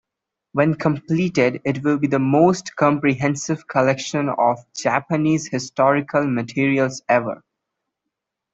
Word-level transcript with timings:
When 0.53 0.73
completed, 0.73 1.61
it 1.63 1.83
will 1.83 1.99
be 1.99 2.07
the 2.07 2.17
most 2.17 2.75
comprehensive 2.75 3.67
collection 3.67 4.29
of 4.29 4.65
Japanese 4.73 5.45
historical 5.45 6.25
materials 6.25 7.03
ever. 7.07 7.43